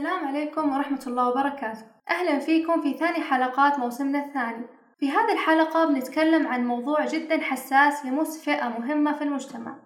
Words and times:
السلام 0.00 0.28
عليكم 0.28 0.76
ورحمة 0.76 1.00
الله 1.06 1.28
وبركاته. 1.28 1.82
أهلا 2.10 2.38
فيكم 2.38 2.82
في 2.82 2.94
ثاني 2.94 3.20
حلقات 3.20 3.78
موسمنا 3.78 4.24
الثاني. 4.24 4.66
في 5.00 5.10
هذه 5.10 5.32
الحلقة 5.32 5.84
بنتكلم 5.84 6.46
عن 6.46 6.66
موضوع 6.66 7.06
جدا 7.06 7.40
حساس 7.40 8.04
يمس 8.04 8.44
فئة 8.44 8.68
مهمة 8.68 9.12
في 9.12 9.24
المجتمع 9.24 9.76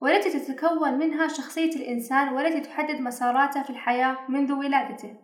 والتي 0.00 0.30
تتكون 0.30 0.98
منها 0.98 1.28
شخصية 1.28 1.76
الإنسان 1.76 2.28
والتي 2.28 2.60
تحدد 2.60 3.00
مساراته 3.00 3.62
في 3.62 3.70
الحياة 3.70 4.18
منذ 4.28 4.52
ولادته. 4.52 5.16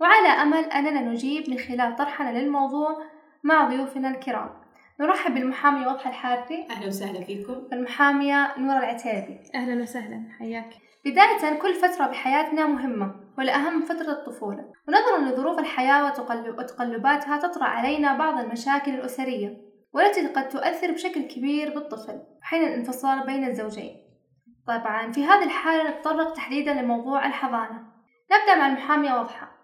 وعلى 0.00 0.28
أمل 0.28 0.64
أننا 0.64 1.00
نجيب 1.00 1.50
من 1.50 1.58
خلال 1.58 1.96
طرحنا 1.96 2.38
للموضوع 2.38 3.02
مع 3.44 3.68
ضيوفنا 3.68 4.08
الكرام. 4.08 4.50
نرحب 5.00 5.34
بالمحامية 5.34 5.86
وضحى 5.86 6.10
الحارثي. 6.10 6.66
أهلا 6.70 6.86
وسهلا 6.86 7.24
فيكم. 7.24 7.68
المحامية 7.72 8.58
نورة 8.58 8.78
العتيبي. 8.78 9.40
أهلا 9.54 9.82
وسهلا 9.82 10.22
حياك. 10.38 10.70
بداية 11.04 11.58
كل 11.58 11.74
فترة 11.74 12.06
بحياتنا 12.06 12.66
مهمة. 12.66 13.23
والأهم 13.38 13.84
فترة 13.84 14.12
الطفولة. 14.12 14.64
ونظرا 14.88 15.30
لظروف 15.30 15.58
الحياة 15.58 16.12
وتقلباتها 16.58 17.36
تطرأ 17.38 17.64
علينا 17.64 18.18
بعض 18.18 18.38
المشاكل 18.38 18.94
الأسرية 18.94 19.64
والتي 19.92 20.26
قد 20.26 20.48
تؤثر 20.48 20.92
بشكل 20.92 21.22
كبير 21.22 21.74
بالطفل 21.74 22.20
حين 22.42 22.62
الانفصال 22.62 23.26
بين 23.26 23.44
الزوجين. 23.48 23.96
طبعا 24.66 25.12
في 25.12 25.24
هذه 25.24 25.44
الحالة 25.44 25.90
نتطرق 25.90 26.32
تحديدا 26.32 26.74
لموضوع 26.74 27.26
الحضانة. 27.26 27.82
نبدأ 28.32 28.54
مع 28.54 28.66
المحامية 28.66 29.12
واضحة. 29.12 29.54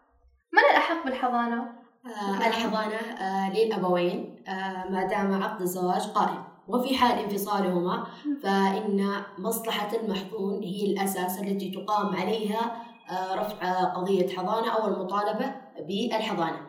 من 0.53 0.63
الأحق 0.71 1.05
بالحضانة؟ 1.05 1.81
آه 2.07 2.47
الحضانة 2.49 2.97
آه 2.97 3.53
للأبوين 3.53 4.45
آه 4.49 4.91
ما 4.91 5.07
دام 5.07 5.43
عقد 5.43 5.61
الزواج 5.61 6.07
قائم 6.07 6.45
وفي 6.69 6.99
حال 6.99 7.19
انفصالهما 7.19 8.07
فإن 8.43 9.13
مصلحة 9.39 9.97
المحظون 9.97 10.63
هي 10.63 10.93
الأساس 10.93 11.39
التي 11.39 11.71
تقام 11.71 12.17
عليها 12.17 12.61
آه، 12.61 12.90
رفع 13.35 13.85
قضية 13.85 14.37
حضانة 14.37 14.71
أو 14.71 14.87
المطالبة 14.89 15.55
بالحضانة. 15.81 16.61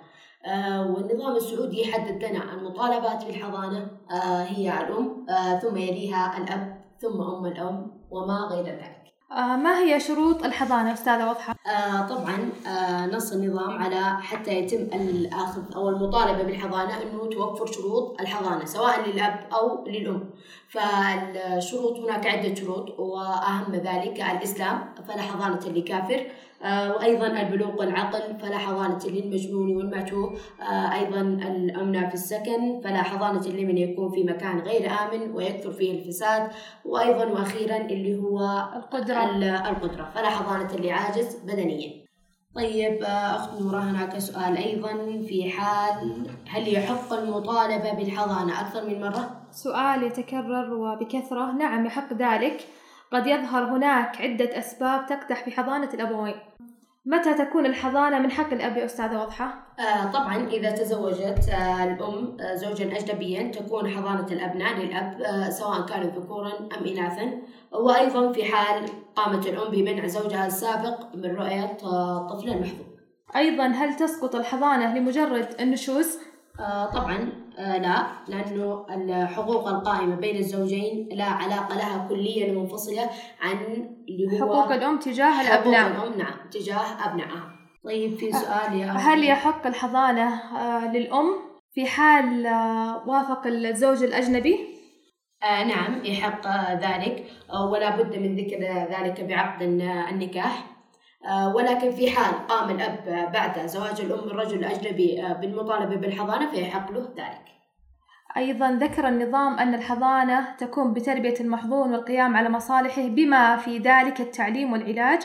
آه، 0.45 0.91
والنظام 0.91 1.35
السعودي 1.35 1.81
يحدد 1.81 2.23
لنا 2.23 2.53
المطالبات 2.53 3.25
بالحضانة 3.25 3.87
آه، 4.11 4.43
هي 4.43 4.81
الأم 4.81 5.25
ثم 5.61 5.77
يليها 5.77 6.37
الأب 6.37 6.81
ثم 6.99 7.21
أم 7.21 7.45
الأم 7.45 7.91
وما 8.11 8.39
غير 8.51 8.65
ذلك. 8.65 9.00
آه 9.00 9.00
ما 9.35 9.79
هي 9.79 9.99
شروط 9.99 10.45
الحضانة 10.45 10.93
أستاذة 10.93 11.29
وضحى؟ 11.29 11.53
آه 11.67 12.07
طبعا 12.07 12.49
آه 12.67 13.05
نص 13.05 13.31
النظام 13.31 13.83
على 13.83 14.21
حتى 14.21 14.51
يتم 14.51 14.99
الأخذ 14.99 15.61
أو 15.75 15.89
المطالبة 15.89 16.43
بالحضانة 16.43 17.01
أنه 17.01 17.29
توفر 17.29 17.65
شروط 17.65 18.21
الحضانة 18.21 18.65
سواء 18.65 19.09
للأب 19.09 19.39
أو 19.53 19.85
للأم 19.87 20.29
فالشروط 20.69 21.99
هناك 21.99 22.27
عدة 22.27 22.55
شروط 22.55 22.99
وأهم 22.99 23.75
ذلك 23.75 24.21
الإسلام 24.21 24.93
فلا 25.07 25.21
حضانة 25.21 25.69
لكافر 25.69 26.15
آه، 26.15 26.50
وأيضا 26.63 27.27
البلوغ 27.27 27.79
والعقل 27.79 28.39
فلا 28.39 28.57
حضانة 28.57 28.99
للمجنون 29.05 29.75
والمعتوه 29.75 30.37
آه، 30.61 30.93
أيضا 30.93 31.21
الأمن 31.21 32.09
في 32.09 32.13
السكن 32.13 32.81
فلا 32.83 33.01
حضانة 33.03 33.47
لمن 33.47 33.77
يكون 33.77 34.11
في 34.11 34.23
مكان 34.23 34.59
غير 34.59 34.91
آمن 34.91 35.31
ويكثر 35.31 35.71
فيه 35.71 35.99
الفساد. 35.99 36.51
وأيضا 36.85 37.25
وأخيرا 37.25 37.77
اللي 37.77 38.17
هو 38.17 38.39
القدرة. 38.75 39.23
القدرة 39.69 40.11
فلا 40.15 40.29
حضانة 40.29 40.75
لعاجز 40.75 41.35
بدنيا. 41.35 42.01
طيب 42.55 43.03
آه، 43.03 43.35
أخت 43.35 43.61
نورة 43.61 43.79
هناك 43.79 44.19
سؤال 44.19 44.57
أيضا 44.57 44.93
في 45.27 45.49
حال 45.49 46.27
هل 46.49 46.73
يحق 46.73 47.13
المطالبة 47.13 47.93
بالحضانة 47.93 48.61
أكثر 48.61 48.85
من 48.85 49.01
مرة؟ 49.01 49.41
سؤال 49.51 50.03
يتكرر 50.03 50.73
وبكثرة. 50.73 51.51
نعم 51.51 51.85
يحق 51.85 52.13
ذلك. 52.13 52.67
قد 53.11 53.27
يظهر 53.27 53.63
هناك 53.63 54.21
عدة 54.21 54.59
أسباب 54.59 55.05
تقدح 55.05 55.43
في 55.43 55.51
حضانة 55.51 55.89
الأبوين 55.93 56.35
متى 57.05 57.33
تكون 57.33 57.65
الحضانة 57.65 58.19
من 58.19 58.31
حق 58.31 58.53
الأب 58.53 58.77
يا 58.77 58.85
أستاذة 58.85 59.19
واضحة؟ 59.19 59.53
آه 59.79 60.11
طبعا 60.11 60.47
إذا 60.47 60.71
تزوجت 60.71 61.49
آه 61.49 61.83
الأم 61.83 62.37
آه 62.41 62.55
زوجا 62.55 62.97
أجنبيا 62.97 63.51
تكون 63.51 63.89
حضانة 63.89 64.27
الأبناء 64.31 64.73
للأب 64.73 65.21
آه 65.21 65.49
سواء 65.49 65.85
كانوا 65.85 66.11
ذكورا 66.11 66.51
أم 66.77 66.87
إناثا 66.87 67.31
وأيضا 67.71 68.31
في 68.31 68.43
حال 68.45 68.85
قامت 69.15 69.47
الأم 69.47 69.71
بمنع 69.71 70.07
زوجها 70.07 70.47
السابق 70.47 71.15
من 71.15 71.35
رؤية 71.35 71.77
آه 71.83 72.27
طفل 72.27 72.49
المحظوظ 72.49 72.85
أيضا 73.35 73.67
هل 73.67 73.95
تسقط 73.95 74.35
الحضانة 74.35 74.97
لمجرد 74.97 75.47
النشوز؟ 75.59 76.19
آه 76.59 76.85
طبعا 76.85 77.29
آه 77.59 77.77
لا 77.77 78.07
لأنه 78.27 78.85
الحقوق 78.89 79.67
القائمة 79.67 80.15
بين 80.15 80.35
الزوجين 80.35 81.09
لا 81.11 81.23
علاقة 81.25 81.75
لها 81.75 82.07
كليا 82.09 82.51
منفصلة 82.53 83.09
عن 83.41 83.57
اللي 84.09 84.41
هو 84.41 84.45
حقوق 84.45 84.71
الأم 84.71 84.99
تجاه 84.99 85.41
الأبناء. 85.41 85.93
حقوق 85.93 86.03
الأم 86.05 86.19
نعم 86.19 86.33
تجاه 86.51 87.05
أبنائها. 87.09 87.51
طيب 87.85 88.15
في 88.15 88.31
سؤال 88.31 88.73
يا 88.79 88.91
هل 88.91 89.23
يحق 89.23 89.67
الحضانة 89.67 90.33
آه 90.57 90.91
للأم 90.91 91.27
في 91.73 91.85
حال 91.85 92.47
وافق 93.07 93.47
الزوج 93.47 94.03
الأجنبي؟ 94.03 94.59
آه 95.43 95.63
نعم 95.63 96.05
يحق 96.05 96.47
ذلك 96.73 97.25
ولا 97.71 97.95
بد 97.95 98.15
من 98.15 98.35
ذكر 98.35 98.57
ذلك 98.99 99.21
بعقد 99.21 99.61
النكاح. 100.11 100.70
ولكن 101.55 101.91
في 101.91 102.11
حال 102.11 102.47
قام 102.47 102.69
الأب 102.69 103.31
بعد 103.33 103.67
زواج 103.67 104.01
الأم 104.01 104.25
من 104.25 104.39
رجل 104.39 104.63
أجنبي 104.63 105.25
آه، 105.25 105.33
بالمطالبة 105.33 105.95
بالحضانة 105.95 106.51
فيحق 106.51 106.91
له 106.91 107.13
ذلك. 107.17 107.45
أيضا 108.37 108.71
ذكر 108.71 109.07
النظام 109.07 109.59
أن 109.59 109.73
الحضانة 109.73 110.55
تكون 110.55 110.93
بتربية 110.93 111.39
المحظون 111.39 111.91
والقيام 111.91 112.37
على 112.37 112.49
مصالحه 112.49 113.07
بما 113.07 113.57
في 113.57 113.77
ذلك 113.77 114.21
التعليم 114.21 114.73
والعلاج. 114.73 115.21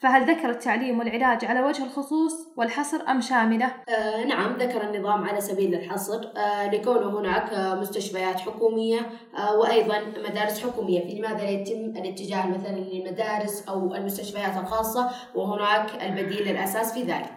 فهل 0.00 0.30
ذكر 0.30 0.50
التعليم 0.50 0.98
والعلاج 0.98 1.44
على 1.44 1.62
وجه 1.62 1.84
الخصوص 1.84 2.32
والحصر 2.56 3.00
أم 3.08 3.20
شاملة؟ 3.20 3.66
آه 3.88 4.24
نعم 4.24 4.56
ذكر 4.56 4.82
النظام 4.82 5.24
على 5.24 5.40
سبيل 5.40 5.74
الحصر 5.74 6.32
آه 6.36 6.70
لكونه 6.70 7.20
هناك 7.20 7.78
مستشفيات 7.78 8.40
حكومية 8.40 9.00
آه 9.38 9.56
وأيضا 9.58 9.98
مدارس 10.28 10.66
حكومية. 10.66 11.00
فلماذا 11.00 11.44
لا 11.44 11.50
يتم 11.50 12.00
الاتجاه 12.00 12.46
مثلا 12.46 12.76
للمدارس 12.76 13.68
أو 13.68 13.94
المستشفيات 13.94 14.56
الخاصة؟ 14.56 15.10
وهناك 15.34 16.02
البديل 16.02 16.48
الأساس 16.48 16.92
في 16.92 17.02
ذلك. 17.02 17.36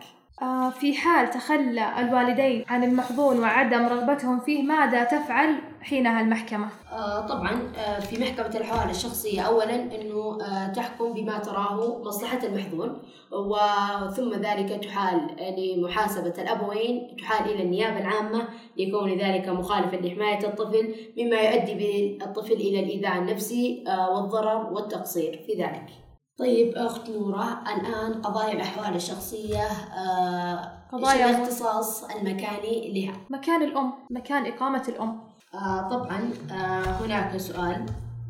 في 0.80 0.94
حال 0.94 1.30
تخلى 1.30 2.00
الوالدين 2.00 2.66
عن 2.68 2.84
المحظون 2.84 3.40
وعدم 3.40 3.86
رغبتهم 3.86 4.40
فيه 4.40 4.64
ماذا 4.64 5.04
تفعل 5.04 5.56
حينها 5.82 6.22
المحكمة؟ 6.22 6.68
آه 6.92 7.28
طبعا 7.28 7.74
آه 7.78 8.00
في 8.00 8.22
محكمة 8.22 8.48
الأحوال 8.48 8.90
الشخصية 8.90 9.42
أولا 9.42 9.76
أنه 9.76 10.38
آه 10.42 10.68
تحكم 10.68 11.14
بما 11.14 11.40
تراه 11.40 12.02
مصلحة 12.06 12.40
المحظون 12.44 13.02
وثم 13.32 14.34
ذلك 14.34 14.84
تحال 14.84 15.28
لمحاسبة 15.58 16.34
الأبوين 16.38 17.16
تحال 17.18 17.54
إلى 17.54 17.64
النيابة 17.64 18.00
العامة 18.00 18.48
لكون 18.78 19.18
ذلك 19.18 19.50
مخالفا 19.50 19.96
لحماية 19.96 20.48
الطفل 20.48 20.96
مما 21.18 21.38
يؤدي 21.42 21.74
بالطفل 21.74 22.54
إلى 22.54 22.80
الإيذاء 22.80 23.18
النفسي 23.18 23.84
آه 23.88 24.10
والضرر 24.10 24.74
والتقصير 24.74 25.42
في 25.48 25.64
ذلك 25.64 26.04
طيب 26.40 26.74
أخت 26.76 27.10
نورة 27.10 27.64
الآن 27.76 28.14
قضايا 28.22 28.54
الأحوال 28.54 28.96
الشخصية 28.96 29.64
آه 29.64 30.72
قضايا. 30.92 31.30
الاختصاص 31.30 32.04
المكاني 32.04 32.94
لها 32.94 33.14
مكان 33.30 33.64
الأم 33.64 33.94
مكان 34.10 34.46
إقامة 34.46 34.84
الأم. 34.88 35.20
آه 35.54 35.90
طبعا 35.90 36.34
آه 36.52 36.84
هناك 36.84 37.38
سؤال 37.38 37.86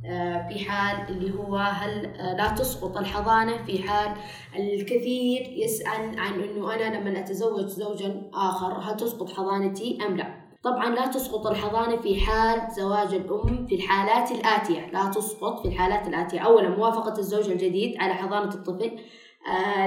آه 0.06 0.47
في 0.47 0.69
حال 0.69 1.09
اللي 1.09 1.34
هو 1.34 1.56
هل 1.58 2.06
آه 2.06 2.34
لا 2.35 2.47
تسقط 2.50 2.97
الحضانة 2.97 3.64
في 3.66 3.84
حال 3.84 4.11
الكثير 4.56 5.41
يسأل 5.49 6.20
عن 6.20 6.34
أنه 6.41 6.73
أنا 6.76 6.97
لما 6.97 7.20
أتزوج 7.20 7.66
زوجا 7.67 8.22
آخر 8.34 8.79
هل 8.79 8.97
تسقط 8.97 9.29
حضانتي 9.29 9.97
أم 10.08 10.17
لا؟ 10.17 10.42
طبعا 10.63 10.89
لا 10.89 11.07
تسقط 11.07 11.47
الحضانة 11.47 11.97
في 11.97 12.21
حال 12.21 12.71
زواج 12.71 13.13
الأم 13.13 13.65
في 13.65 13.75
الحالات 13.75 14.31
الآتية. 14.31 14.91
لا 14.91 15.11
تسقط 15.11 15.61
في 15.61 15.67
الحالات 15.67 16.07
الآتية. 16.07 16.39
أولا 16.39 16.69
موافقة 16.69 17.19
الزوج 17.19 17.49
الجديد 17.49 17.95
على 17.99 18.13
حضانة 18.13 18.53
الطفل. 18.53 18.91
آه، 19.47 19.85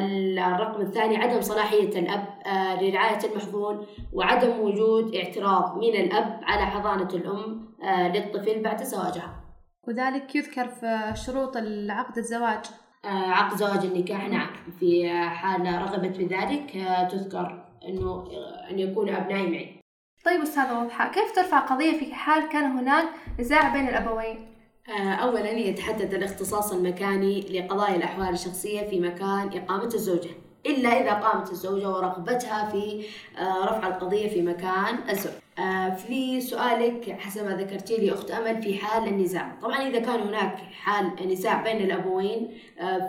الرقم 0.56 0.80
الثاني 0.80 1.16
عدم 1.16 1.40
صلاحية 1.40 1.98
الأب. 1.98 2.28
آه، 2.46 2.82
لرعاية 2.82 3.18
المحظون 3.24 3.86
وعدم 4.12 4.60
وجود 4.60 5.14
اعتراض 5.14 5.78
من 5.78 5.94
الأب 5.94 6.40
على 6.42 6.66
حضانة 6.66 7.08
الأم 7.14 7.74
آه، 7.82 8.08
للطفل 8.08 8.62
بعد 8.62 8.82
زواجها. 8.82 9.44
وذلك 9.88 10.34
يذكر 10.34 10.68
في 10.68 11.12
شروط 11.26 11.56
العقد 11.56 12.18
الزواج. 12.18 12.64
عقد 13.04 13.56
زواج 13.56 13.86
النكاح 13.86 14.28
نعم. 14.28 14.50
في 14.80 15.08
حال 15.28 15.82
رغبت 15.82 16.18
بذلك 16.18 16.70
تذكر 17.10 17.64
أنه 17.88 18.24
أن 18.70 18.78
يكون 18.78 19.08
أبنائي 19.08 19.50
معي. 19.50 19.85
طيب 20.26 20.40
أستاذة 20.40 20.78
وضحى 20.82 21.10
كيف 21.14 21.32
ترفع 21.32 21.58
قضية 21.58 21.98
في 21.98 22.14
حال 22.14 22.48
كان 22.48 22.64
هناك 22.64 23.08
نزاع 23.38 23.72
بين 23.72 23.88
الأبوين؟ 23.88 24.48
آه، 24.88 25.14
أولا 25.14 25.50
يتحدد 25.50 26.14
الاختصاص 26.14 26.72
المكاني 26.72 27.40
لقضايا 27.40 27.96
الأحوال 27.96 28.28
الشخصية 28.28 28.88
في 28.88 29.00
مكان 29.00 29.50
إقامة 29.54 29.94
الزوجة 29.94 30.30
إلا 30.66 30.88
إذا 30.88 31.12
قامت 31.12 31.50
الزوجة 31.50 31.90
ورغبتها 31.90 32.68
في 32.70 33.06
آه، 33.38 33.64
رفع 33.64 33.86
القضية 33.88 34.28
في 34.28 34.42
مكان 34.42 34.98
الزوج. 35.10 35.32
آه 35.58 35.90
في 35.90 36.40
سؤالك 36.40 37.16
حسب 37.20 37.44
ما 37.44 37.56
ذكرتي 37.56 37.96
لي 37.96 38.12
أخت 38.12 38.30
أمل 38.30 38.62
في 38.62 38.78
حال 38.78 39.08
النزاع. 39.08 39.52
طبعا 39.62 39.76
إذا 39.76 39.98
كان 39.98 40.20
هناك 40.20 40.56
حال 40.56 41.28
نزاع 41.28 41.62
بين 41.62 41.76
الأبوين 41.76 42.50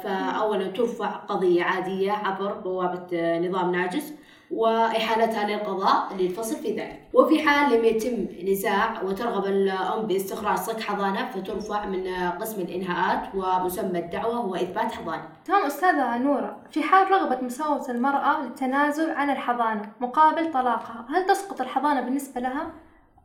فأولا 0.04 0.68
ترفع 0.68 1.08
قضية 1.08 1.64
عادية 1.64 2.12
عبر 2.12 2.54
بوابة 2.54 3.38
نظام 3.40 3.72
ناجس. 3.72 4.14
وإحالتها 4.52 5.48
للقضاء 5.48 6.14
للفصل 6.14 6.56
في 6.56 6.80
ذلك. 6.80 7.02
وفي 7.14 7.48
حال 7.48 7.78
لم 7.78 7.86
يتم 7.86 8.28
نزاع 8.52 9.02
وترغب 9.04 9.46
الأم 9.46 10.08
باستخراج 10.08 10.58
صك 10.58 10.82
حضانة 10.82 11.30
فترفع 11.30 11.86
من 11.86 12.08
قسم 12.42 12.62
الإنهاءات 12.62 13.36
ومسمى 13.36 14.00
الدعوة 14.00 14.36
هو 14.36 14.56
إثبات 14.56 14.92
حضانة. 14.92 15.30
تمام 15.46 15.66
أستاذة 15.66 16.18
نورة. 16.18 16.58
في 16.72 16.84
حال 16.84 17.12
رغبة 17.12 17.42
مساواة 17.42 17.92
المرأة 17.92 18.42
للتنازل 18.42 19.12
عن 19.12 19.30
الحضانة 19.30 19.92
مقابل 20.00 20.52
طلاقها 20.52 21.06
هل 21.10 21.26
تسقط 21.26 21.62
الحضانة 21.62 22.02
بالنسبة 22.02 22.42
لها؟ 22.42 22.72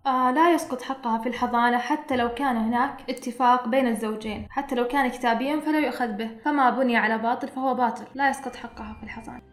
آه 0.06 0.30
لا 0.30 0.54
يسقط 0.54 0.82
حقها 0.82 1.18
في 1.18 1.28
الحضانة 1.28 1.78
حتى 1.78 2.16
لو 2.16 2.28
كان 2.28 2.56
هناك 2.56 3.10
اتفاق 3.10 3.68
بين 3.68 3.86
الزوجين. 3.86 4.46
حتى 4.50 4.74
لو 4.74 4.84
كان 4.84 5.08
كتابيا 5.08 5.60
فلا 5.60 5.78
يؤخذ 5.78 6.12
به. 6.12 6.30
فما 6.44 6.70
بني 6.70 6.96
على 6.96 7.18
باطل 7.18 7.48
فهو 7.48 7.74
باطل. 7.74 8.04
لا 8.14 8.30
يسقط 8.30 8.56
حقها 8.56 8.96
في 9.00 9.02
الحضانة. 9.02 9.51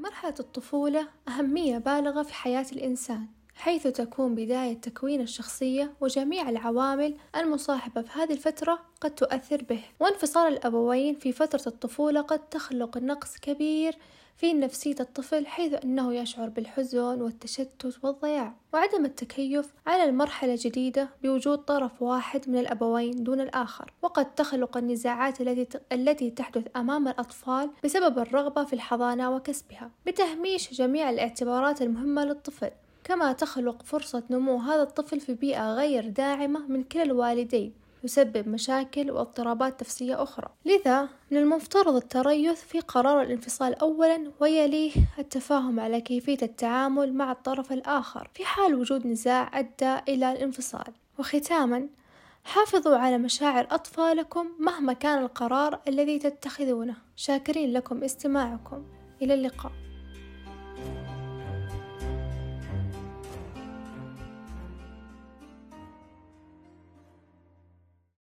لمرحلة 0.00 0.34
الطفولة 0.40 1.08
أهمية 1.28 1.78
بالغة 1.78 2.22
في 2.22 2.34
حياة 2.34 2.66
الإنسان 2.72 3.26
حيث 3.54 3.86
تكون 3.86 4.34
بداية 4.34 4.74
تكوين 4.74 5.20
الشخصية 5.20 5.92
وجميع 6.00 6.48
العوامل 6.48 7.16
المصاحبة 7.36 8.02
في 8.02 8.18
هذه 8.18 8.32
الفترة 8.32 8.78
قد 9.00 9.14
تؤثر 9.14 9.64
به. 9.64 9.80
وانفصال 10.00 10.52
الأبوين 10.52 11.14
في 11.14 11.32
فترة 11.32 11.62
الطفولة 11.66 12.20
قد 12.20 12.48
تخلق 12.48 12.98
نقص 12.98 13.36
كبير 13.38 13.98
في 14.40 14.52
نفسية 14.52 14.94
الطفل 15.00 15.46
حيث 15.46 15.74
أنه 15.84 16.14
يشعر 16.14 16.48
بالحزن 16.48 16.98
والتشتت 16.98 18.04
والضياع 18.04 18.54
وعدم 18.72 19.04
التكيف 19.04 19.72
على 19.86 20.04
المرحلة 20.04 20.52
الجديدة 20.52 21.08
بوجود 21.22 21.58
طرف 21.58 22.02
واحد 22.02 22.48
من 22.50 22.58
الأبوين 22.58 23.24
دون 23.24 23.40
الآخر. 23.40 23.92
وقد 24.02 24.34
تخلق 24.34 24.76
النزاعات 24.76 25.40
التي 25.40 25.78
التي 25.92 26.30
تحدث 26.30 26.64
أمام 26.76 27.08
الأطفال 27.08 27.70
بسبب 27.84 28.18
الرغبة 28.18 28.64
في 28.64 28.72
الحضانة 28.72 29.30
وكسبها 29.30 29.90
بتهميش 30.06 30.74
جميع 30.74 31.10
الاعتبارات 31.10 31.82
المهمة 31.82 32.24
للطفل. 32.24 32.70
كما 33.04 33.32
تخلق 33.32 33.82
فرصة 33.82 34.22
نمو 34.30 34.56
هذا 34.56 34.82
الطفل 34.82 35.20
في 35.20 35.34
بيئة 35.34 35.74
غير 35.74 36.08
داعمة 36.08 36.66
من 36.68 36.82
كلا 36.82 37.02
الوالدين. 37.02 37.79
يسبب 38.04 38.48
مشاكل 38.48 39.10
واضطرابات 39.10 39.82
نفسية 39.82 40.22
أخرى. 40.22 40.48
لذا 40.64 41.08
من 41.30 41.38
المفترض 41.38 41.96
التريث 41.96 42.62
في 42.62 42.80
قرار 42.80 43.22
الانفصال 43.22 43.74
أولا 43.74 44.32
ويليه 44.40 44.92
التفاهم 45.18 45.80
على 45.80 46.00
كيفية 46.00 46.38
التعامل 46.42 47.12
مع 47.12 47.32
الطرف 47.32 47.72
الآخر 47.72 48.30
في 48.34 48.44
حال 48.44 48.74
وجود 48.74 49.06
نزاع 49.06 49.58
أدى 49.58 49.98
إلى 50.08 50.32
الانفصال. 50.32 50.92
وختاما 51.18 51.88
حافظوا 52.44 52.96
على 52.96 53.18
مشاعر 53.18 53.66
أطفالكم 53.70 54.46
مهما 54.58 54.92
كان 54.92 55.22
القرار 55.22 55.80
الذي 55.88 56.18
تتخذونه. 56.18 56.94
شاكرين 57.16 57.72
لكم 57.72 58.04
استماعكم. 58.04 58.84
إلى 59.22 59.34
اللقاء. 59.34 59.72